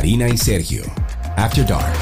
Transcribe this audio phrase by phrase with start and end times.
[0.00, 0.82] Karina y Sergio,
[1.36, 1.92] After Dark.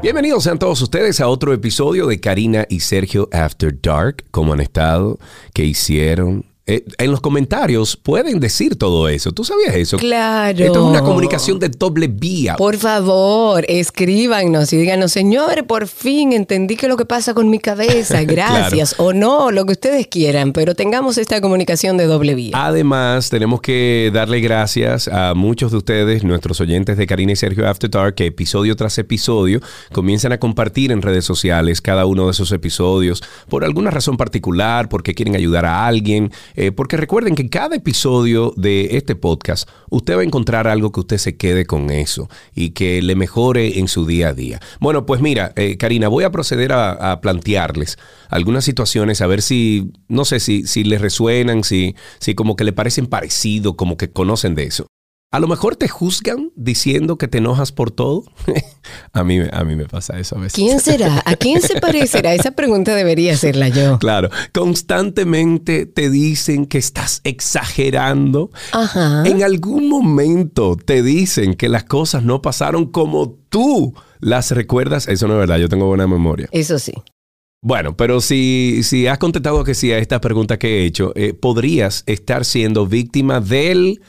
[0.00, 4.24] Bienvenidos sean todos ustedes a otro episodio de Karina y Sergio After Dark.
[4.30, 5.18] ¿Cómo han estado?
[5.52, 6.49] ¿Qué hicieron?
[6.70, 9.32] Eh, en los comentarios pueden decir todo eso.
[9.32, 9.96] ¿Tú sabías eso?
[9.96, 10.64] Claro.
[10.64, 12.54] Esto es una comunicación de doble vía.
[12.54, 17.58] Por favor, escríbanos y díganos, señores, por fin entendí que lo que pasa con mi
[17.58, 18.22] cabeza.
[18.24, 18.94] Gracias.
[18.98, 22.52] O no, lo que ustedes quieran, pero tengamos esta comunicación de doble vía.
[22.54, 27.68] Además, tenemos que darle gracias a muchos de ustedes, nuestros oyentes de Karina y Sergio
[27.68, 32.30] After Dark, que episodio tras episodio comienzan a compartir en redes sociales cada uno de
[32.30, 36.30] esos episodios por alguna razón particular, porque quieren ayudar a alguien.
[36.60, 41.00] Eh, porque recuerden que cada episodio de este podcast usted va a encontrar algo que
[41.00, 44.60] usted se quede con eso y que le mejore en su día a día.
[44.78, 47.96] Bueno, pues mira, eh, Karina, voy a proceder a, a, plantearles
[48.28, 52.64] algunas situaciones, a ver si, no sé si, si les resuenan, si, si como que
[52.64, 54.86] le parecen parecido, como que conocen de eso.
[55.32, 58.24] A lo mejor te juzgan diciendo que te enojas por todo.
[59.12, 60.54] a, mí, a mí me pasa eso a veces.
[60.54, 61.22] ¿Quién será?
[61.24, 62.34] ¿A quién se parecerá?
[62.34, 64.00] Esa pregunta debería hacerla yo.
[64.00, 68.50] Claro, constantemente te dicen que estás exagerando.
[68.72, 69.22] Ajá.
[69.24, 75.06] En algún momento te dicen que las cosas no pasaron como tú las recuerdas.
[75.06, 76.48] Eso no es verdad, yo tengo buena memoria.
[76.50, 76.94] Eso sí.
[77.62, 81.34] Bueno, pero si, si has contestado que sí a esta pregunta que he hecho, eh,
[81.34, 84.00] podrías estar siendo víctima del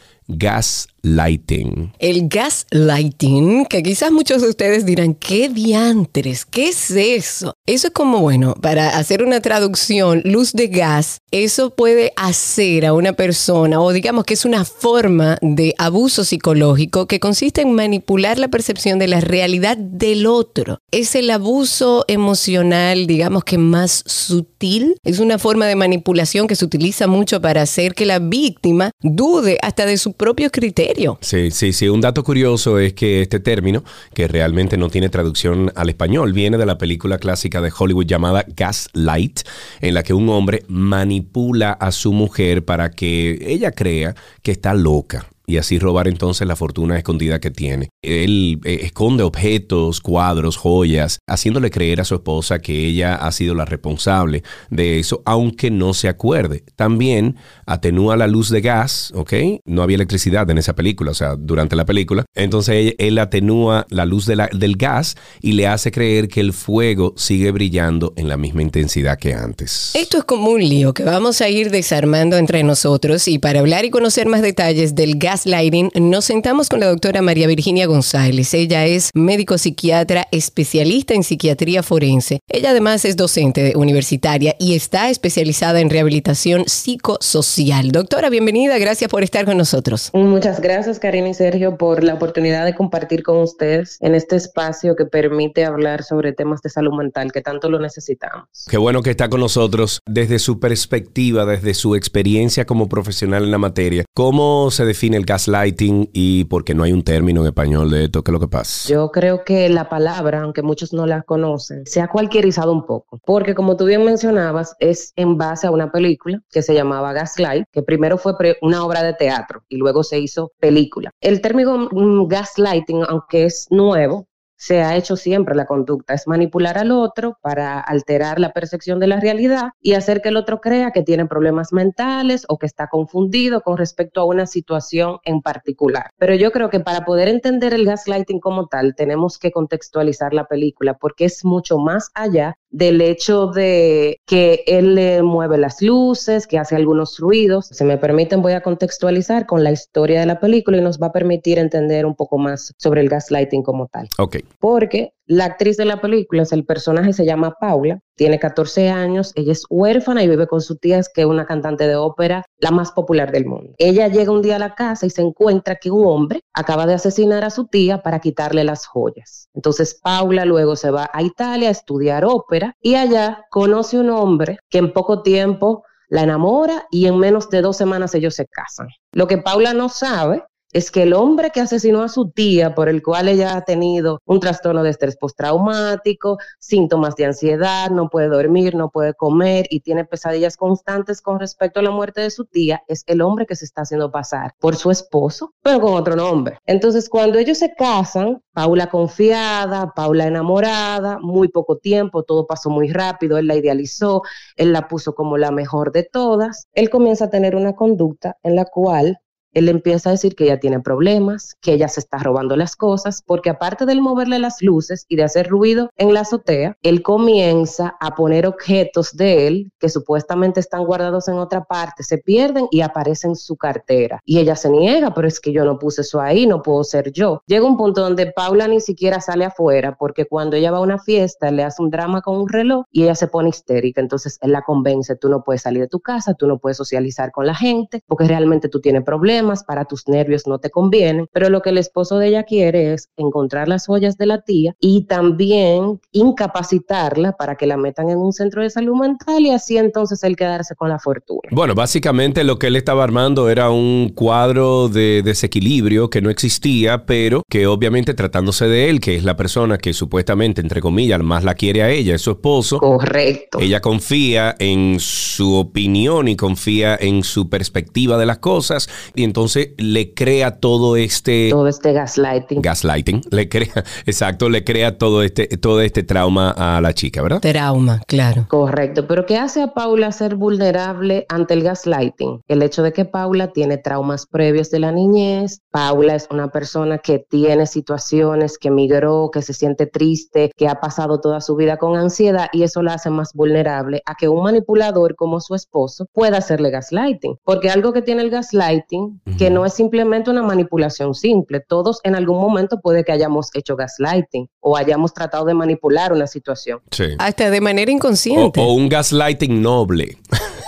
[1.04, 1.94] gaslighting.
[2.00, 6.46] El gaslighting, que quizás muchos de ustedes dirán, ¿qué diantres?
[6.46, 7.54] ¿Qué es eso?
[7.66, 12.94] Eso es como, bueno, para hacer una traducción, luz de gas, eso puede hacer a
[12.94, 18.38] una persona, o digamos que es una forma de abuso psicológico que consiste en manipular
[18.38, 20.80] la percepción de la realidad del otro.
[20.92, 24.96] Es el abuso emocional, digamos que más sutil.
[25.04, 29.58] Es una forma de manipulación que se utiliza mucho para hacer que la víctima dude
[29.62, 30.91] hasta de su propio criterio.
[31.22, 31.90] Sí, sí, sí.
[31.90, 36.58] Un dato curioso es que este término, que realmente no tiene traducción al español, viene
[36.58, 39.42] de la película clásica de Hollywood llamada Gaslight,
[39.82, 44.74] en la que un hombre manipula a su mujer para que ella crea que está
[44.74, 47.90] loca y así robar entonces la fortuna escondida que tiene.
[48.02, 53.56] Él eh, esconde objetos, cuadros, joyas, haciéndole creer a su esposa que ella ha sido
[53.56, 56.64] la responsable de eso, aunque no se acuerde.
[56.76, 59.34] También atenúa la luz de gas, ¿ok?
[59.66, 62.26] No había electricidad en esa película, o sea, durante la película.
[62.36, 67.52] Entonces él, atenúa la luz del gas y le hace creer que el fuego sigue
[67.52, 69.92] brillando en la misma intensidad que antes.
[69.94, 73.86] Esto es como un lío que vamos a ir desarmando entre nosotros y para hablar
[73.86, 78.54] y conocer más detalles del gas Lighting, nos sentamos con la doctora María Virginia González.
[78.54, 82.40] Ella es médico psiquiatra especialista en psiquiatría forense.
[82.50, 87.92] Ella además es docente universitaria y está especializada en rehabilitación psicosocial.
[87.92, 90.10] Doctora, bienvenida, gracias por estar con nosotros.
[90.14, 94.96] Muchas gracias, Karina y Sergio, por la oportunidad de compartir con ustedes en este espacio
[94.96, 98.48] que permite hablar sobre temas de salud mental que tanto lo necesitamos.
[98.70, 103.52] Qué bueno que está con nosotros desde su perspectiva, desde su experiencia como profesional en
[103.52, 104.04] la materia.
[104.14, 108.06] ¿Cómo se define el gaslighting y por qué no hay un término en español de
[108.06, 108.24] esto?
[108.24, 108.90] ¿Qué es lo que pasa?
[108.90, 113.20] Yo creo que la palabra, aunque muchos no la conocen, se ha cualquierizado un poco,
[113.26, 117.66] porque como tú bien mencionabas, es en base a una película que se llamaba Gaslight,
[117.72, 121.12] que primero fue una obra de teatro y luego se hizo película.
[121.22, 121.90] El término
[122.28, 124.28] gaslighting, aunque es nuevo,
[124.62, 129.08] se ha hecho siempre la conducta, es manipular al otro para alterar la percepción de
[129.08, 132.88] la realidad y hacer que el otro crea que tiene problemas mentales o que está
[132.88, 136.12] confundido con respecto a una situación en particular.
[136.20, 140.46] Pero yo creo que para poder entender el gaslighting como tal, tenemos que contextualizar la
[140.46, 146.46] película porque es mucho más allá del hecho de que él le mueve las luces,
[146.46, 147.68] que hace algunos ruidos.
[147.72, 151.08] Si me permiten, voy a contextualizar con la historia de la película y nos va
[151.08, 154.08] a permitir entender un poco más sobre el gaslighting como tal.
[154.20, 154.38] Ok.
[154.60, 159.54] Porque la actriz de la película, el personaje se llama Paula, tiene 14 años, ella
[159.54, 162.92] es huérfana y vive con su tía, que es una cantante de ópera, la más
[162.92, 163.74] popular del mundo.
[163.78, 166.96] Ella llega un día a la casa y se encuentra que un hombre acaba de
[166.96, 169.50] asesinar a su tía para quitarle las joyas.
[169.54, 174.58] Entonces Paula luego se va a Italia a estudiar ópera y allá conoce un hombre
[174.70, 178.88] que en poco tiempo la enamora y en menos de dos semanas ellos se casan.
[179.14, 182.90] Lo que Paula no sabe es que el hombre que asesinó a su tía, por
[182.90, 188.28] el cual ella ha tenido un trastorno de estrés postraumático, síntomas de ansiedad, no puede
[188.28, 192.46] dormir, no puede comer y tiene pesadillas constantes con respecto a la muerte de su
[192.46, 196.16] tía, es el hombre que se está haciendo pasar por su esposo, pero con otro
[196.16, 196.58] nombre.
[196.66, 202.90] Entonces, cuando ellos se casan, Paula confiada, Paula enamorada, muy poco tiempo, todo pasó muy
[202.90, 204.22] rápido, él la idealizó,
[204.56, 208.56] él la puso como la mejor de todas, él comienza a tener una conducta en
[208.56, 209.20] la cual
[209.54, 213.24] él empieza a decir que ella tiene problemas, que ella se está robando las cosas,
[213.26, 217.96] porque aparte del moverle las luces y de hacer ruido en la azotea, él comienza
[218.00, 222.82] a poner objetos de él que supuestamente están guardados en otra parte, se pierden y
[222.82, 224.20] aparecen en su cartera.
[224.26, 227.12] Y ella se niega, pero es que yo no puse eso ahí, no puedo ser
[227.12, 227.42] yo.
[227.48, 231.00] Llega un punto donde Paula ni siquiera sale afuera, porque cuando ella va a una
[231.00, 234.02] fiesta, le hace un drama con un reloj y ella se pone histérica.
[234.02, 237.32] Entonces él la convence, tú no puedes salir de tu casa, tú no puedes socializar
[237.32, 241.28] con la gente, porque realmente tú tienes problemas, para tus nervios no te convienen.
[241.34, 244.76] Pero lo que el esposo de ella quiere es encontrar las joyas de la tía
[244.80, 249.78] y también incapacitarla para que la metan en un centro de salud mental y así
[249.78, 251.42] entonces él quedarse con la fortuna.
[251.52, 257.06] Bueno, básicamente lo que él estaba armando era un cuadro de desequilibrio que no existía,
[257.06, 261.44] pero que obviamente tratándose de él, que es la persona que supuestamente, entre comillas, más
[261.44, 262.80] la quiere a ella, es su esposo.
[262.80, 263.60] Correcto.
[263.60, 269.70] Ella confía en su opinión y confía en su perspectiva de las cosas y entonces
[269.78, 271.52] le crea todo este...
[271.52, 272.62] Todo este gaslighting.
[272.62, 273.22] Gaslighting.
[273.32, 273.72] Le crea,
[274.06, 277.40] exacto, le crea todo este, todo este trauma a la chica, ¿verdad?
[277.40, 278.46] Trauma, claro.
[278.50, 279.08] Correcto.
[279.08, 282.42] Pero ¿qué hace a Paula ser vulnerable ante el gaslighting?
[282.50, 285.62] El hecho de que Paula tiene traumas previos de la niñez.
[285.72, 290.82] Paula es una persona que tiene situaciones, que migró, que se siente triste, que ha
[290.82, 294.44] pasado toda su vida con ansiedad y eso la hace más vulnerable a que un
[294.44, 297.38] manipulador como su esposo pueda hacerle gaslighting.
[297.46, 301.60] Porque algo que tiene el gaslighting, que no es simplemente una manipulación simple.
[301.60, 306.28] Todos en algún momento puede que hayamos hecho gaslighting o hayamos tratado de manipular una
[306.28, 306.80] situación.
[307.20, 308.60] Hasta de manera inconsciente.
[308.60, 310.18] O, un gaslighting noble.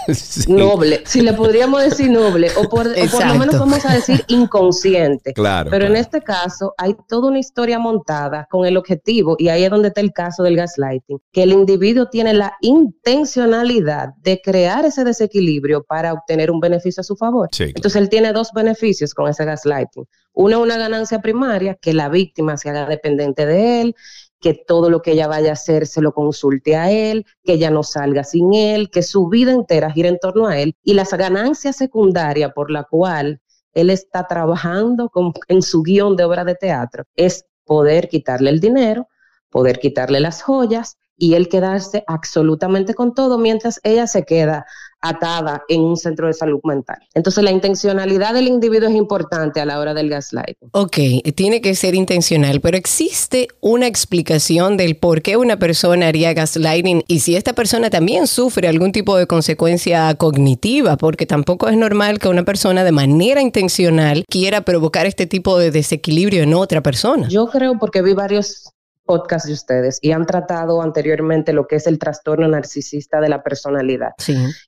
[0.47, 5.33] Noble, si le podríamos decir noble, o por, lo menos vamos a decir inconsciente.
[5.33, 5.69] Claro.
[5.69, 9.69] Pero en este caso hay toda una historia montada con el objetivo, y ahí es
[9.69, 15.03] donde está el caso del gaslighting, que el individuo tiene la intencionalidad de crear ese
[15.03, 17.49] desequilibrio para obtener un beneficio a su favor.
[17.57, 20.05] Entonces él tiene dos beneficios con ese gaslighting.
[20.33, 23.95] Uno, una ganancia primaria, que la víctima se haga dependiente de él,
[24.43, 27.71] que todo lo que ella vaya a hacer se lo consulte a él, que ella
[27.71, 30.75] no salga sin él, que su vida entera gire en torno a él.
[30.83, 33.41] Y la ganancia secundaria por la cual
[33.71, 35.09] él está trabajando
[35.47, 39.07] en su guion de obra de teatro es poder quitarle el dinero,
[39.49, 44.65] poder quitarle las joyas y él quedarse absolutamente con todo mientras ella se queda
[45.03, 46.97] atada en un centro de salud mental.
[47.13, 50.69] Entonces la intencionalidad del individuo es importante a la hora del gaslighting.
[50.71, 50.97] Ok,
[51.35, 57.03] tiene que ser intencional, pero existe una explicación del por qué una persona haría gaslighting
[57.07, 62.19] y si esta persona también sufre algún tipo de consecuencia cognitiva, porque tampoco es normal
[62.19, 67.27] que una persona de manera intencional quiera provocar este tipo de desequilibrio en otra persona.
[67.27, 68.69] Yo creo porque vi varios
[69.05, 73.43] podcast de ustedes y han tratado anteriormente lo que es el trastorno narcisista de la
[73.43, 74.11] personalidad.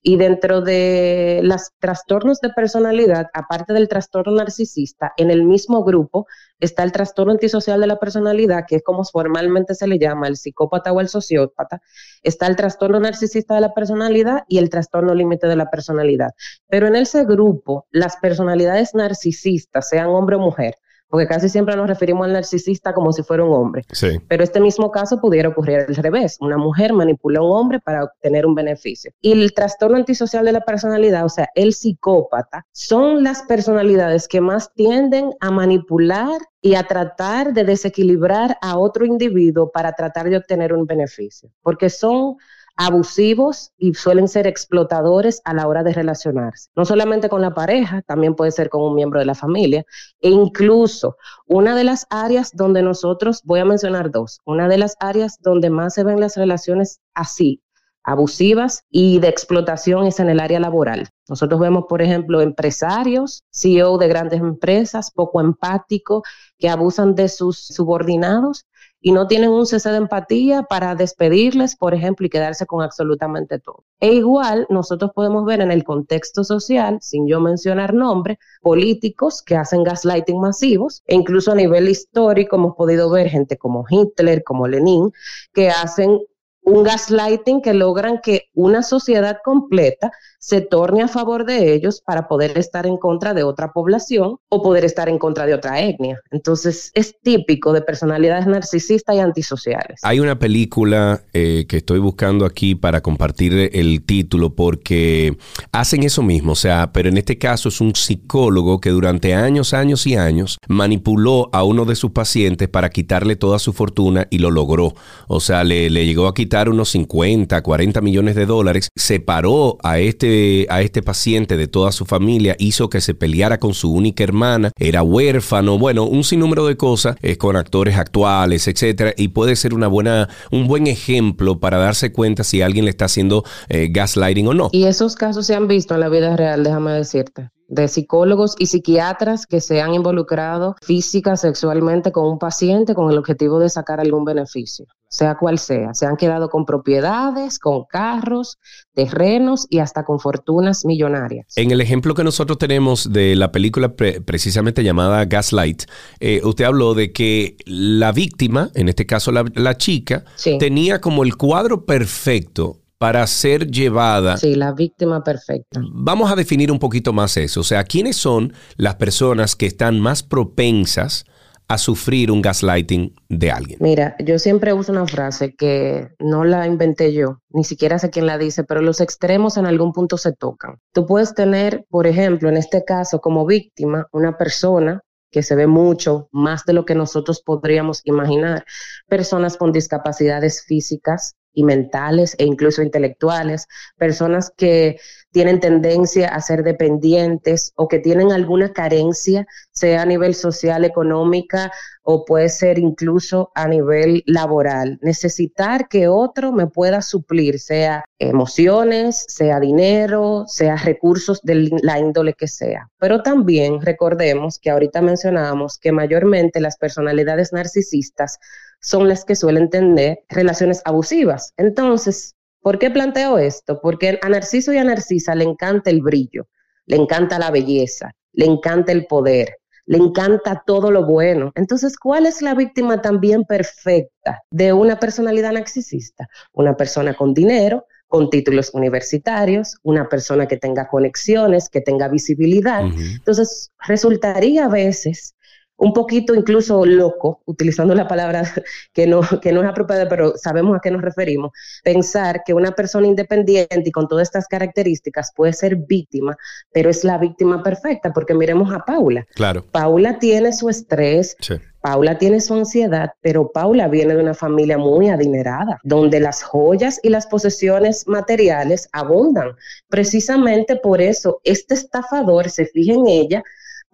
[0.02, 6.28] Y dentro de los trastornos de personalidad, aparte del trastorno narcisista, en el mismo grupo
[6.60, 10.38] está el trastorno antisocial de la personalidad, que es como formalmente se le llama el
[10.38, 11.82] psicópata o el sociópata.
[12.24, 16.32] Está el trastorno narcisista de la personalidad y el trastorno límite de la personalidad.
[16.68, 20.76] Pero en ese grupo, las personalidades narcisistas, sean hombre o mujer,
[21.10, 23.84] porque casi siempre nos referimos al narcisista como si fuera un hombre.
[24.28, 26.38] Pero este mismo caso pudiera ocurrir al revés.
[26.40, 29.12] Una mujer manipula a un hombre para obtener un beneficio.
[29.22, 34.42] Y el trastorno antisocial de la personalidad, o sea, el psicópata, son las personalidades que
[34.42, 40.38] más tienden a manipular y a tratar de desequilibrar a otro individuo para tratar de
[40.38, 41.50] obtener un beneficio.
[41.62, 42.38] Porque son
[42.76, 46.70] abusivos y suelen ser explotadores a la hora de relacionarse.
[46.76, 49.86] No solamente con la pareja, también puede ser con un miembro de la familia.
[50.20, 51.18] E incluso
[51.48, 55.70] una de las áreas donde nosotros, voy a mencionar dos, una de las áreas donde
[55.70, 57.62] más se ven las relaciones así,
[58.06, 61.10] abusivas y de explotación en el área laboral.
[61.28, 66.22] Nosotros vemos, por ejemplo, empresarios, CEO de grandes empresas, poco empáticos,
[66.58, 68.66] que abusan de sus subordinados
[69.02, 73.60] y no tienen un cese de empatía para despedirles, por ejemplo, y quedarse con absolutamente
[73.60, 73.84] todo.
[74.00, 79.56] E igual nosotros podemos ver en el contexto social, sin yo mencionar nombres, políticos que
[79.56, 84.68] hacen gaslighting masivos, e incluso a nivel histórico hemos podido ver gente como Hitler, como
[84.68, 85.12] Lenin,
[85.54, 86.20] que hacen
[86.66, 92.28] un gaslighting que logran que una sociedad completa se torne a favor de ellos para
[92.28, 96.20] poder estar en contra de otra población o poder estar en contra de otra etnia.
[96.30, 100.00] Entonces es típico de personalidades narcisistas y antisociales.
[100.04, 105.38] Hay una película eh, que estoy buscando aquí para compartir el título porque
[105.72, 109.74] hacen eso mismo, o sea, pero en este caso es un psicólogo que durante años,
[109.74, 114.40] años y años manipuló a uno de sus pacientes para quitarle toda su fortuna y
[114.40, 114.94] lo logró.
[115.28, 120.00] O sea, le, le llegó a quitar unos 50, 40 millones de dólares, separó a
[120.00, 124.24] este, a este paciente de toda su familia, hizo que se peleara con su única
[124.24, 129.56] hermana, era huérfano, bueno, un sinnúmero de cosas es con actores actuales, etcétera, y puede
[129.56, 133.90] ser una buena, un buen ejemplo para darse cuenta si alguien le está haciendo eh,
[133.92, 134.70] gaslighting o no.
[134.72, 138.68] Y esos casos se han visto en la vida real, déjame decirte de psicólogos y
[138.68, 144.00] psiquiatras que se han involucrado física, sexualmente con un paciente con el objetivo de sacar
[144.00, 145.94] algún beneficio, sea cual sea.
[145.94, 148.58] Se han quedado con propiedades, con carros,
[148.94, 151.48] terrenos y hasta con fortunas millonarias.
[151.56, 155.84] En el ejemplo que nosotros tenemos de la película precisamente llamada Gaslight,
[156.20, 160.24] eh, usted habló de que la víctima, en este caso la, chica,
[160.60, 164.38] tenía como el cuadro perfecto para ser llevada.
[164.38, 165.82] Sí, la víctima perfecta.
[165.92, 167.62] Vamos a definir un poquito más eso.
[167.62, 171.26] O sea, ¿quiénes son las personas que están más propensas
[171.68, 173.80] a sufrir un gaslighting de alguien?
[173.82, 178.28] Mira, yo siempre uso una frase que no la inventé yo, ni siquiera sé quién
[178.28, 180.76] la dice, pero los extremos en algún punto se tocan.
[180.94, 185.68] Tú puedes tener, por ejemplo, en este caso, como víctima, una persona que se ve
[185.68, 188.64] mucho más de lo que nosotros podríamos imaginar,
[189.08, 195.00] personas con discapacidades físicas, y mentales e incluso intelectuales, personas que
[195.36, 201.74] tienen tendencia a ser dependientes o que tienen alguna carencia, sea a nivel social, económica
[202.04, 204.98] o puede ser incluso a nivel laboral.
[205.02, 212.34] Necesitar que otro me pueda suplir, sea emociones, sea dinero, sea recursos de la índole
[212.34, 212.88] que sea.
[212.98, 218.40] Pero también recordemos que ahorita mencionábamos que mayormente las personalidades narcisistas
[218.80, 221.52] son las que suelen tener relaciones abusivas.
[221.58, 223.80] Entonces, ¿por qué planteo esto?
[223.80, 226.48] Porque a Narciso y a Narcisa le encanta el brillo,
[226.88, 231.52] le encanta la belleza, le encanta el poder, le encanta todo lo bueno.
[231.54, 236.28] Entonces, ¿cuál es la víctima también perfecta de una personalidad narcisista?
[236.54, 242.82] Una persona con dinero, con títulos universitarios, una persona que tenga conexiones, que tenga visibilidad.
[242.82, 245.36] Entonces, resultaría a veces
[245.78, 248.44] un poquito incluso loco, utilizando la palabra
[248.94, 251.52] que no, que no es apropiada, pero sabemos a qué nos referimos,
[251.84, 256.38] pensar que una persona independiente y con todas estas características puede ser víctima,
[256.72, 259.26] pero es la víctima perfecta, porque miremos a Paula.
[259.36, 259.66] Claro.
[259.72, 261.36] Paula tiene su estrés.
[261.82, 267.00] Paula tiene su ansiedad, pero Paula viene de una familia muy adinerada, donde las joyas
[267.04, 269.52] y las posesiones materiales abundan.
[269.88, 273.44] Precisamente por eso este estafador se fija en ella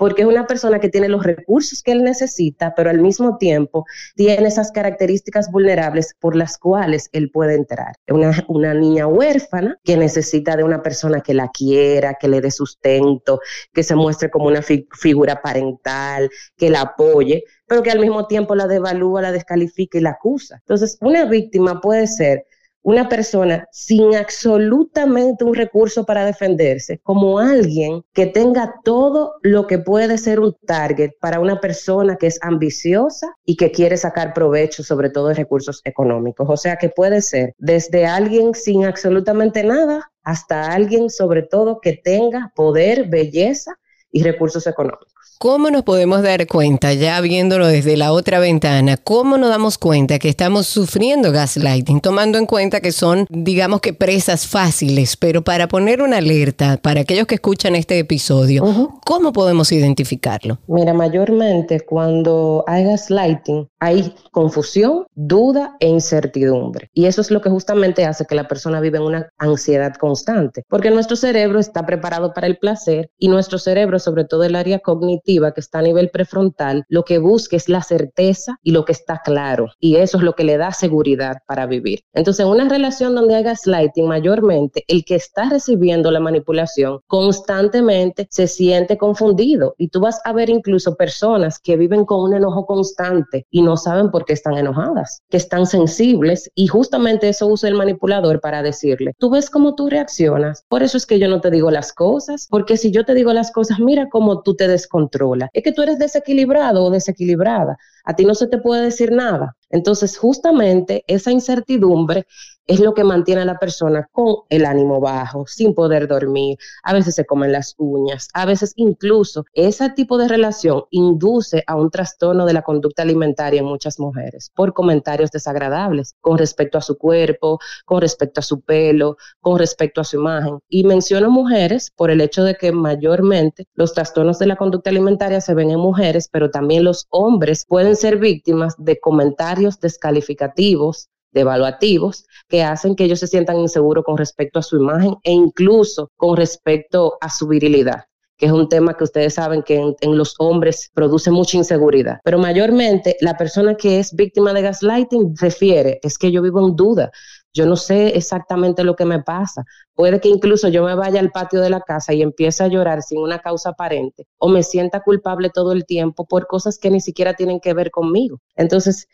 [0.02, 3.86] porque es una persona que tiene los recursos que él necesita, pero al mismo tiempo
[4.16, 7.94] tiene esas características vulnerables por las cuales él puede entrar.
[8.10, 12.50] Una, una niña huérfana que necesita de una persona que la quiera, que le dé
[12.50, 13.42] sustento,
[13.74, 18.56] que se muestre como una figura parental, que la apoye, pero que al mismo tiempo
[18.56, 20.56] la devalúa, la descalifica y la acusa.
[20.62, 22.48] Entonces, una víctima puede ser
[22.84, 29.78] una persona sin absolutamente un recurso para defenderse, como alguien que tenga todo lo que
[29.78, 34.84] puede ser un target para una persona que es ambiciosa y que quiere sacar provecho
[34.84, 36.48] sobre todo de recursos económicos.
[36.50, 41.94] O sea que puede ser desde alguien sin absolutamente nada hasta alguien sobre todo que
[41.94, 43.76] tenga poder, belleza
[44.12, 45.21] y recursos económicos.
[45.42, 50.20] ¿Cómo nos podemos dar cuenta, ya viéndolo desde la otra ventana, cómo nos damos cuenta
[50.20, 55.68] que estamos sufriendo gaslighting, tomando en cuenta que son, digamos que presas fáciles, pero para
[55.68, 58.64] poner una alerta para aquellos que escuchan este episodio,
[59.04, 60.60] ¿cómo podemos identificarlo?
[60.68, 66.92] Mira, mayormente cuando hay gaslighting hay confusión, duda e incertidumbre.
[66.94, 70.62] Y eso es lo que justamente hace que la persona viva en una ansiedad constante,
[70.70, 74.78] porque nuestro cerebro está preparado para el placer y nuestro cerebro, sobre todo el área
[74.78, 78.92] cognitiva, que está a nivel prefrontal, lo que busca es la certeza y lo que
[78.92, 79.68] está claro.
[79.80, 82.02] Y eso es lo que le da seguridad para vivir.
[82.14, 88.28] Entonces, en una relación donde hay gaslighting, mayormente el que está recibiendo la manipulación constantemente
[88.30, 89.76] se siente confundido.
[89.78, 93.78] Y tú vas a ver incluso personas que viven con un enojo constante y no
[93.78, 96.52] saben por qué están enojadas, que están sensibles.
[96.56, 100.66] Y justamente eso usa el manipulador para decirle, tú ves cómo tú reaccionas.
[100.68, 103.32] Por eso es que yo no te digo las cosas, porque si yo te digo
[103.34, 105.21] las cosas, mira cómo tú te descontrolas
[105.54, 107.78] es que tú eres desequilibrado o desequilibrada.
[108.04, 109.56] A ti no se te puede decir nada.
[109.72, 112.26] Entonces, justamente esa incertidumbre
[112.68, 116.94] es lo que mantiene a la persona con el ánimo bajo, sin poder dormir, a
[116.94, 121.90] veces se comen las uñas, a veces incluso ese tipo de relación induce a un
[121.90, 126.98] trastorno de la conducta alimentaria en muchas mujeres por comentarios desagradables con respecto a su
[126.98, 130.60] cuerpo, con respecto a su pelo, con respecto a su imagen.
[130.70, 135.42] Y menciono mujeres por el hecho de que mayormente los trastornos de la conducta alimentaria
[135.42, 142.26] se ven en mujeres, pero también los hombres pueden ser víctimas de comentarios descalificativos devaluativos
[142.48, 146.36] que hacen que ellos se sientan inseguros con respecto a su imagen e incluso con
[146.36, 148.04] respecto a su virilidad
[148.42, 152.18] que es un tema que ustedes saben que en, los hombres produce mucha inseguridad.
[152.24, 156.76] Pero mayormente la persona que es víctima de gaslighting refiere, es que yo vivo en
[156.76, 157.12] duda,
[157.54, 159.64] yo no sé exactamente lo que me pasa.
[159.94, 163.04] Puede que incluso yo me vaya al patio de la casa y empiece a llorar
[163.04, 167.00] sin una causa aparente o me sienta culpable todo el tiempo por cosas que ni
[167.00, 168.40] siquiera tienen que ver conmigo.
[168.56, 169.08] Entonces,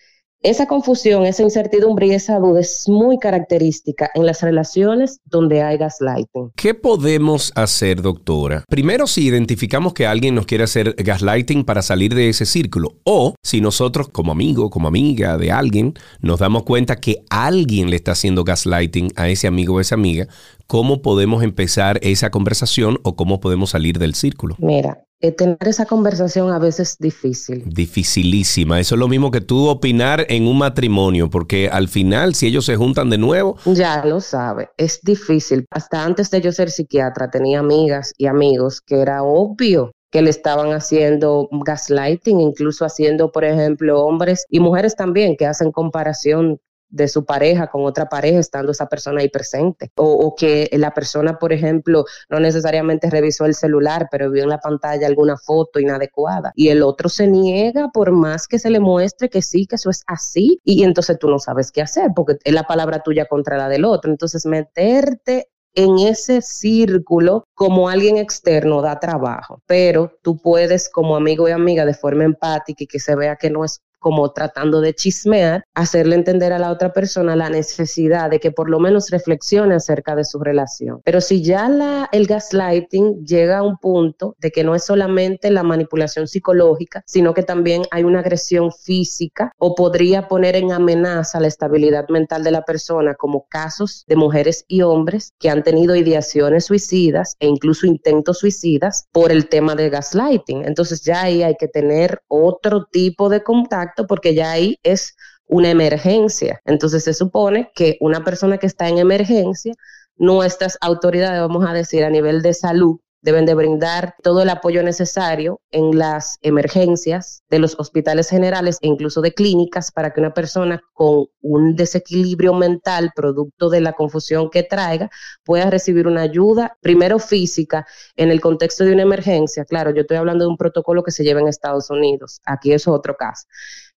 [0.43, 5.77] esa confusión, esa incertidumbre y esa duda es muy característica en las relaciones donde hay
[5.77, 6.51] gaslighting.
[6.55, 8.63] ¿Qué podemos hacer, doctora?
[8.69, 13.33] Primero, si identificamos que alguien nos quiere hacer gaslighting para salir de ese círculo, o
[13.41, 18.11] si nosotros como amigo, como amiga de alguien, nos damos cuenta que alguien le está
[18.11, 20.27] haciendo gaslighting a ese amigo o esa amiga,
[20.67, 24.55] ¿cómo podemos empezar esa conversación o cómo podemos salir del círculo?
[24.59, 27.63] Mira, eh, tener esa conversación a veces es difícil.
[27.65, 28.79] Dificilísima.
[28.79, 32.65] Eso es lo mismo que tú opinar en un matrimonio, porque al final, si ellos
[32.65, 33.57] se juntan de nuevo.
[33.65, 35.65] Ya lo sabe, es difícil.
[35.71, 40.29] Hasta antes de yo ser psiquiatra, tenía amigas y amigos que era obvio que le
[40.29, 47.07] estaban haciendo gaslighting, incluso haciendo, por ejemplo, hombres y mujeres también que hacen comparación de
[47.07, 49.91] su pareja con otra pareja estando esa persona ahí presente.
[49.95, 54.59] O, que la persona, por ejemplo, no necesariamente revisó el celular, pero vio en la
[54.59, 56.51] pantalla alguna foto inadecuada.
[56.55, 59.89] Y el otro se niega por más que se le muestre que sí, que eso
[59.89, 60.59] es así.
[60.63, 63.85] Y entonces tú no sabes qué hacer porque es la palabra tuya contra la del
[63.85, 64.11] otro.
[64.11, 71.47] Entonces meterte en ese círculo como alguien externo da trabajo, pero tú puedes como amigo
[71.47, 74.93] y amiga de forma empática y que se vea que no es como tratando de
[74.93, 79.75] chismear, hacerle entender a la otra persona la necesidad de que por lo menos reflexione
[79.75, 81.01] acerca de su relación.
[81.03, 85.51] Pero si ya la, el gaslighting llega a un punto de que no es solamente
[85.51, 91.39] la manipulación psicológica, sino que también hay una agresión física o podría poner en amenaza
[91.39, 95.95] la estabilidad mental de la persona, como casos de mujeres y hombres que han tenido
[95.95, 100.65] ideaciones suicidas e incluso intentos suicidas por el tema de gaslighting.
[100.65, 105.15] Entonces ya ahí hay que tener otro tipo de contacto porque ya ahí es
[105.47, 106.61] una emergencia.
[106.65, 109.73] Entonces se supone que una persona que está en emergencia,
[110.17, 114.83] nuestras autoridades, vamos a decir, a nivel de salud, deben de brindar todo el apoyo
[114.83, 120.33] necesario en las emergencias de los hospitales generales e incluso de clínicas para que una
[120.33, 125.09] persona con un desequilibrio mental producto de la confusión que traiga
[125.43, 129.65] pueda recibir una ayuda, primero física, en el contexto de una emergencia.
[129.65, 132.87] Claro, yo estoy hablando de un protocolo que se lleva en Estados Unidos, aquí es
[132.87, 133.47] otro caso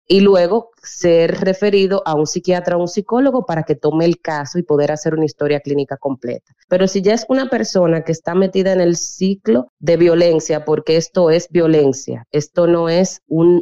[0.09, 4.59] y luego ser referido a un psiquiatra o un psicólogo para que tome el caso
[4.59, 6.55] y poder hacer una historia clínica completa.
[6.69, 10.97] Pero si ya es una persona que está metida en el ciclo de violencia, porque
[10.97, 13.59] esto es violencia, esto no es un,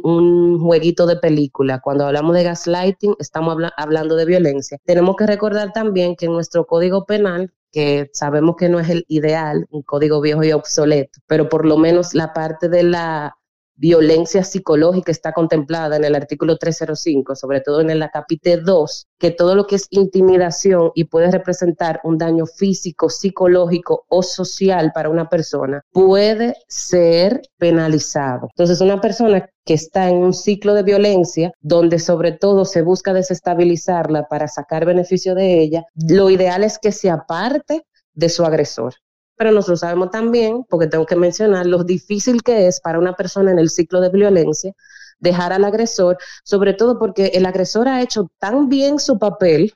[0.59, 1.81] jueguito de película.
[1.81, 4.77] Cuando hablamos de gaslighting, estamos hablando de violencia.
[4.85, 9.05] Tenemos que recordar también que en nuestro código penal que sabemos que no es el
[9.07, 13.36] ideal, un código viejo y obsoleto, pero por lo menos la parte de la
[13.77, 19.31] violencia psicológica está contemplada en el artículo 305, sobre todo en el capítulo 2, que
[19.31, 25.09] todo lo que es intimidación y puede representar un daño físico, psicológico o social para
[25.09, 28.49] una persona, puede ser penalizado.
[28.51, 33.13] Entonces, una persona que está en un ciclo de violencia donde sobre todo se busca
[33.13, 38.93] desestabilizarla para sacar beneficio de ella, lo ideal es que se aparte de su agresor
[39.37, 43.51] pero nosotros sabemos también, porque tengo que mencionar lo difícil que es para una persona
[43.51, 44.73] en el ciclo de violencia
[45.19, 49.73] dejar al agresor, sobre todo porque el agresor ha hecho tan bien su papel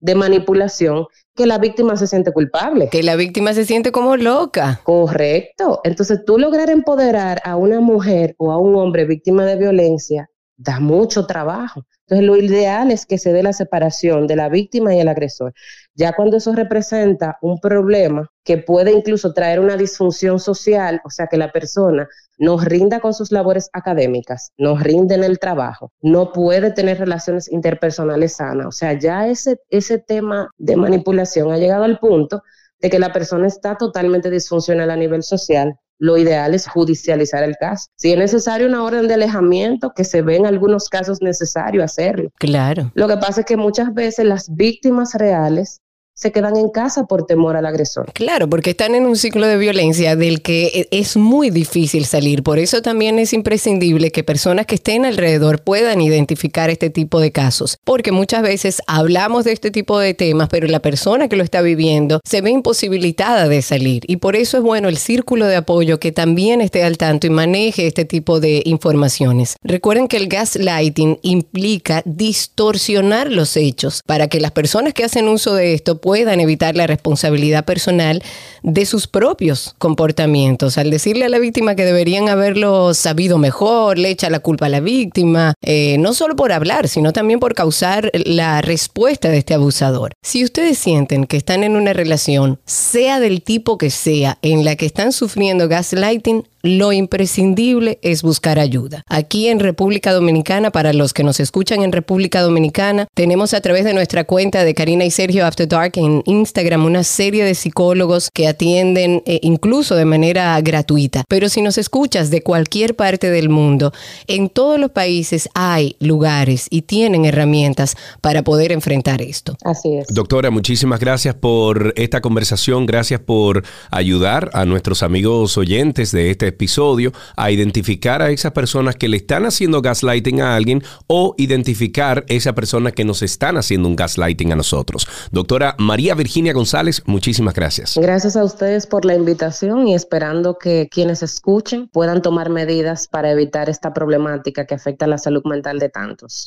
[0.00, 2.90] de manipulación que la víctima se siente culpable.
[2.90, 4.80] Que la víctima se siente como loca.
[4.84, 5.80] Correcto.
[5.82, 10.78] Entonces, tú lograr empoderar a una mujer o a un hombre víctima de violencia da
[10.78, 11.84] mucho trabajo.
[12.06, 15.54] Entonces, lo ideal es que se dé la separación de la víctima y el agresor.
[15.94, 21.28] Ya cuando eso representa un problema que puede incluso traer una disfunción social, o sea,
[21.28, 26.32] que la persona no rinda con sus labores académicas, no rinde en el trabajo, no
[26.32, 28.66] puede tener relaciones interpersonales sanas.
[28.66, 32.42] O sea, ya ese, ese tema de manipulación ha llegado al punto
[32.80, 37.56] de que la persona está totalmente disfuncional a nivel social, lo ideal es judicializar el
[37.56, 37.86] caso.
[37.96, 42.30] Si es necesario una orden de alejamiento, que se ve en algunos casos necesario hacerlo.
[42.38, 42.90] Claro.
[42.94, 45.80] Lo que pasa es que muchas veces las víctimas reales
[46.14, 48.12] se quedan en casa por temor al agresor.
[48.12, 52.42] Claro, porque están en un ciclo de violencia del que e, es muy difícil salir.
[52.44, 57.32] Por eso también es imprescindible que personas que estén alrededor puedan identificar este tipo de
[57.32, 57.78] casos.
[57.84, 61.62] Porque muchas veces hablamos de este tipo de temas, pero la persona que lo está
[61.62, 64.04] viviendo se ve imposibilitada de salir.
[64.06, 67.30] Y por eso es bueno el círculo de apoyo que también esté al tanto y
[67.30, 69.56] maneje este tipo de informaciones.
[69.64, 75.54] Recuerden que el gaslighting implica distorsionar los hechos para que las personas que hacen uso
[75.54, 78.22] de esto puedan evitar la responsabilidad personal
[78.62, 80.76] de sus propios comportamientos.
[80.76, 84.68] Al decirle a la víctima que deberían haberlo sabido mejor, le echa la culpa a
[84.68, 89.54] la víctima, eh, no solo por hablar, sino también por causar la respuesta de este
[89.54, 90.12] abusador.
[90.22, 94.76] Si ustedes sienten que están en una relación, sea del tipo que sea, en la
[94.76, 99.04] que están sufriendo gaslighting, lo imprescindible es buscar ayuda.
[99.06, 103.84] Aquí en República Dominicana, para los que nos escuchan en República Dominicana, tenemos a través
[103.84, 108.30] de nuestra cuenta de Karina y Sergio After Dark en Instagram una serie de psicólogos
[108.32, 111.24] que atienden eh, incluso de manera gratuita.
[111.28, 113.92] Pero si nos escuchas de cualquier parte del mundo,
[114.26, 119.54] en todos los países hay lugares y tienen herramientas para poder enfrentar esto.
[119.64, 120.06] Así es.
[120.08, 126.53] Doctora, muchísimas gracias por esta conversación, gracias por ayudar a nuestros amigos oyentes de este
[126.54, 132.24] episodio a identificar a esas personas que le están haciendo gaslighting a alguien o identificar
[132.28, 135.06] esa persona que nos están haciendo un gaslighting a nosotros.
[135.30, 137.98] Doctora María Virginia González, muchísimas gracias.
[138.00, 143.30] Gracias a ustedes por la invitación y esperando que quienes escuchen puedan tomar medidas para
[143.30, 146.46] evitar esta problemática que afecta a la salud mental de tantos.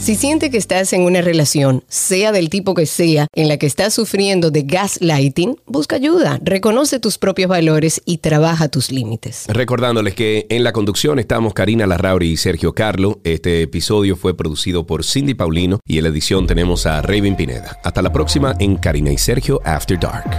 [0.00, 3.66] Si siente que estás en una relación, sea del tipo que sea, en la que
[3.66, 9.44] estás sufriendo de gaslighting, busca ayuda, reconoce tus propios valores y trabaja tus límites.
[9.48, 13.20] Recordándoles que en la conducción estamos Karina Larrauri y Sergio Carlo.
[13.22, 17.78] Este episodio fue producido por Cindy Paulino y en la edición tenemos a Raven Pineda.
[17.84, 20.30] Hasta la próxima en Karina y Sergio After Dark.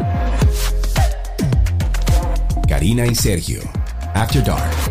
[2.68, 3.62] Karina y Sergio
[4.16, 4.89] After Dark.